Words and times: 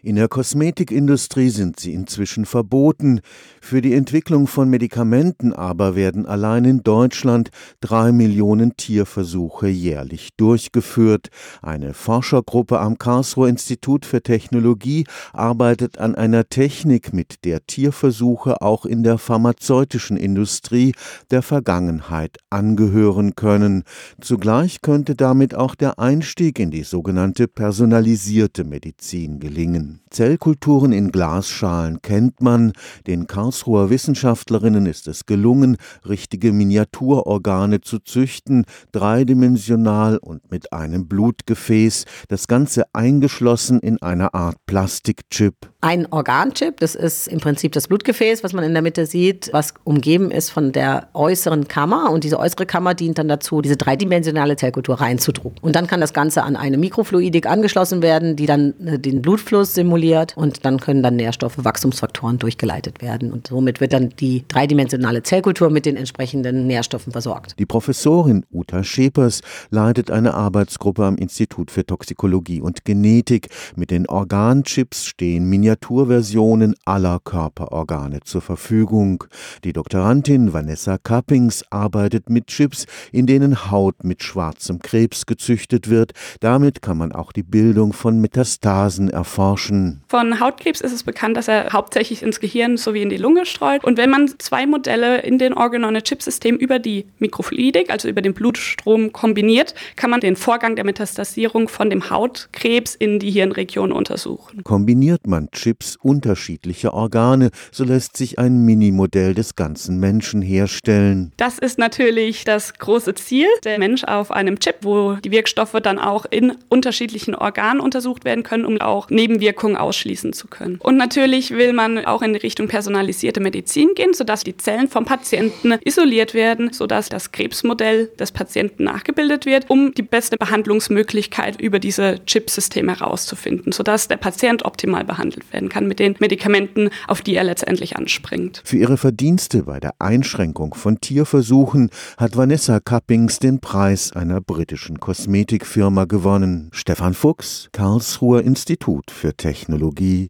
In 0.00 0.14
der 0.14 0.28
Kosmetikindustrie 0.28 1.48
sind 1.48 1.80
sie 1.80 1.92
inzwischen 1.92 2.46
verboten. 2.46 3.18
Für 3.60 3.82
die 3.82 3.94
Entwicklung 3.94 4.46
von 4.46 4.70
Medikamenten 4.70 5.52
aber 5.52 5.96
werden 5.96 6.24
allein 6.24 6.64
in 6.64 6.84
Deutschland 6.84 7.50
drei 7.80 8.12
Millionen 8.12 8.76
Tierversuche 8.76 9.66
jährlich 9.66 10.28
durchgeführt. 10.36 11.30
Eine 11.62 11.94
Forschergruppe 11.94 12.78
am 12.78 12.98
Karlsruher 12.98 13.48
Institut 13.48 14.06
für 14.06 14.22
Technologie 14.22 15.04
arbeitet 15.32 15.98
an 15.98 16.14
einer 16.14 16.48
Technik, 16.48 17.12
mit 17.12 17.44
der 17.44 17.66
Tierversuche 17.66 18.62
auch 18.62 18.86
in 18.86 19.02
der 19.02 19.18
pharmazeutischen 19.18 20.16
Industrie 20.16 20.92
der 21.32 21.42
Vergangenheit 21.42 22.36
angehören 22.50 23.34
können. 23.34 23.82
Zugleich 24.20 24.80
könnte 24.80 25.16
damit 25.16 25.56
auch 25.56 25.74
der 25.74 25.98
Einstieg 25.98 26.60
in 26.60 26.70
die 26.70 26.84
sogenannte 26.84 27.48
personalisierte 27.48 28.62
Medizin 28.62 29.40
gelingen. 29.40 29.87
Zellkulturen 30.10 30.92
in 30.92 31.12
Glasschalen 31.12 32.00
kennt 32.02 32.40
man. 32.40 32.72
Den 33.06 33.26
Karlsruher 33.26 33.90
Wissenschaftlerinnen 33.90 34.86
ist 34.86 35.08
es 35.08 35.26
gelungen, 35.26 35.76
richtige 36.08 36.52
Miniaturorgane 36.52 37.80
zu 37.80 37.98
züchten, 37.98 38.64
dreidimensional 38.92 40.18
und 40.18 40.50
mit 40.50 40.72
einem 40.72 41.08
Blutgefäß, 41.08 42.04
das 42.28 42.48
Ganze 42.48 42.84
eingeschlossen 42.94 43.80
in 43.80 44.00
einer 44.02 44.34
Art 44.34 44.56
Plastikchip. 44.66 45.70
Ein 45.80 46.10
Organchip, 46.10 46.80
das 46.80 46.96
ist 46.96 47.28
im 47.28 47.38
Prinzip 47.38 47.70
das 47.70 47.86
Blutgefäß, 47.86 48.42
was 48.42 48.52
man 48.52 48.64
in 48.64 48.72
der 48.72 48.82
Mitte 48.82 49.06
sieht, 49.06 49.48
was 49.52 49.74
umgeben 49.84 50.32
ist 50.32 50.50
von 50.50 50.72
der 50.72 51.08
äußeren 51.14 51.68
Kammer. 51.68 52.10
Und 52.10 52.24
diese 52.24 52.40
äußere 52.40 52.66
Kammer 52.66 52.94
dient 52.94 53.16
dann 53.16 53.28
dazu, 53.28 53.62
diese 53.62 53.76
dreidimensionale 53.76 54.56
Zellkultur 54.56 55.00
reinzudrucken. 55.00 55.60
Und 55.62 55.76
dann 55.76 55.86
kann 55.86 56.00
das 56.00 56.12
Ganze 56.12 56.42
an 56.42 56.56
eine 56.56 56.78
Mikrofluidik 56.78 57.46
angeschlossen 57.46 58.02
werden, 58.02 58.34
die 58.34 58.46
dann 58.46 58.74
äh, 58.84 58.98
den 58.98 59.22
Blutfluss 59.22 59.74
simuliert 59.74 60.36
und 60.36 60.64
dann 60.64 60.80
können 60.80 61.04
dann 61.04 61.14
Nährstoffe, 61.14 61.64
Wachstumsfaktoren 61.64 62.40
durchgeleitet 62.40 63.00
werden. 63.00 63.30
Und 63.30 63.46
somit 63.46 63.80
wird 63.80 63.92
dann 63.92 64.08
die 64.18 64.42
dreidimensionale 64.48 65.22
Zellkultur 65.22 65.70
mit 65.70 65.86
den 65.86 65.94
entsprechenden 65.96 66.66
Nährstoffen 66.66 67.12
versorgt. 67.12 67.54
Die 67.56 67.66
Professorin 67.66 68.44
Uta 68.50 68.82
Schepers 68.82 69.42
leitet 69.70 70.10
eine 70.10 70.34
Arbeitsgruppe 70.34 71.04
am 71.04 71.16
Institut 71.18 71.70
für 71.70 71.86
Toxikologie 71.86 72.60
und 72.60 72.84
Genetik. 72.84 73.46
Mit 73.76 73.92
den 73.92 74.08
Organchips 74.08 75.04
stehen 75.04 75.48
Miniaturversionen 75.68 76.74
aller 76.86 77.20
Körperorgane 77.22 78.20
zur 78.24 78.40
Verfügung. 78.40 79.24
Die 79.64 79.74
Doktorandin 79.74 80.54
Vanessa 80.54 80.96
Kappings 80.96 81.62
arbeitet 81.68 82.30
mit 82.30 82.46
Chips, 82.46 82.86
in 83.12 83.26
denen 83.26 83.70
Haut 83.70 84.02
mit 84.02 84.22
schwarzem 84.22 84.78
Krebs 84.78 85.26
gezüchtet 85.26 85.90
wird. 85.90 86.12
Damit 86.40 86.80
kann 86.80 86.96
man 86.96 87.12
auch 87.12 87.32
die 87.32 87.42
Bildung 87.42 87.92
von 87.92 88.18
Metastasen 88.18 89.10
erforschen. 89.10 90.00
Von 90.08 90.40
Hautkrebs 90.40 90.80
ist 90.80 90.92
es 90.92 91.02
bekannt, 91.02 91.36
dass 91.36 91.48
er 91.48 91.70
hauptsächlich 91.74 92.22
ins 92.22 92.40
Gehirn 92.40 92.78
sowie 92.78 93.02
in 93.02 93.10
die 93.10 93.18
Lunge 93.18 93.44
streut. 93.44 93.84
Und 93.84 93.98
wenn 93.98 94.08
man 94.08 94.30
zwei 94.38 94.64
Modelle 94.66 95.20
in 95.20 95.36
den 95.36 95.52
Organ-on-a-Chip-System 95.52 96.56
über 96.56 96.78
die 96.78 97.04
Mikrofluidik, 97.18 97.90
also 97.90 98.08
über 98.08 98.22
den 98.22 98.32
Blutstrom 98.32 99.12
kombiniert, 99.12 99.74
kann 99.96 100.08
man 100.08 100.20
den 100.20 100.36
Vorgang 100.36 100.76
der 100.76 100.86
Metastasierung 100.86 101.68
von 101.68 101.90
dem 101.90 102.08
Hautkrebs 102.08 102.94
in 102.94 103.18
die 103.18 103.30
Hirnregion 103.30 103.92
untersuchen. 103.92 104.64
Kombiniert 104.64 105.26
man 105.26 105.50
Chips 105.58 105.96
unterschiedlicher 106.00 106.94
Organe, 106.94 107.50
so 107.70 107.84
lässt 107.84 108.16
sich 108.16 108.38
ein 108.38 108.64
Minimodell 108.64 109.34
des 109.34 109.54
ganzen 109.54 110.00
Menschen 110.00 110.42
herstellen. 110.42 111.32
Das 111.36 111.58
ist 111.58 111.78
natürlich 111.78 112.44
das 112.44 112.74
große 112.74 113.14
Ziel. 113.14 113.46
Der 113.64 113.78
Mensch 113.78 114.04
auf 114.04 114.30
einem 114.30 114.60
Chip, 114.60 114.76
wo 114.82 115.14
die 115.14 115.30
Wirkstoffe 115.30 115.76
dann 115.82 115.98
auch 115.98 116.24
in 116.30 116.54
unterschiedlichen 116.68 117.34
Organen 117.34 117.80
untersucht 117.80 118.24
werden 118.24 118.42
können, 118.42 118.64
um 118.64 118.80
auch 118.80 119.10
Nebenwirkungen 119.10 119.68
Wirkung 119.68 119.76
ausschließen 119.76 120.32
zu 120.32 120.46
können. 120.46 120.78
Und 120.82 120.96
natürlich 120.96 121.50
will 121.50 121.72
man 121.72 122.04
auch 122.04 122.22
in 122.22 122.34
Richtung 122.36 122.68
personalisierte 122.68 123.40
Medizin 123.40 123.90
gehen, 123.94 124.14
sodass 124.14 124.44
die 124.44 124.56
Zellen 124.56 124.88
vom 124.88 125.04
Patienten 125.04 125.74
isoliert 125.84 126.34
werden, 126.34 126.72
sodass 126.72 127.08
das 127.08 127.32
Krebsmodell 127.32 128.10
des 128.18 128.32
Patienten 128.32 128.84
nachgebildet 128.84 129.46
wird, 129.46 129.68
um 129.68 129.92
die 129.94 130.02
beste 130.02 130.36
Behandlungsmöglichkeit 130.36 131.60
über 131.60 131.78
diese 131.78 132.24
Chipsysteme 132.24 132.98
herauszufinden, 132.98 133.72
sodass 133.72 134.08
der 134.08 134.16
Patient 134.16 134.64
optimal 134.64 135.04
behandelt 135.04 135.47
werden 135.52 135.68
kann 135.68 135.86
mit 135.86 135.98
den 135.98 136.16
Medikamenten, 136.18 136.90
auf 137.06 137.22
die 137.22 137.36
er 137.36 137.44
letztendlich 137.44 137.96
anspringt. 137.96 138.62
Für 138.64 138.76
ihre 138.76 138.96
Verdienste 138.96 139.62
bei 139.62 139.78
der 139.78 139.94
Einschränkung 139.98 140.74
von 140.74 141.00
Tierversuchen 141.00 141.90
hat 142.16 142.36
Vanessa 142.36 142.80
Kappings 142.80 143.38
den 143.38 143.60
Preis 143.60 144.12
einer 144.12 144.40
britischen 144.40 144.98
Kosmetikfirma 144.98 146.04
gewonnen. 146.06 146.70
Stefan 146.72 147.14
Fuchs, 147.14 147.68
Karlsruher 147.72 148.42
Institut 148.42 149.10
für 149.10 149.34
Technologie 149.34 150.26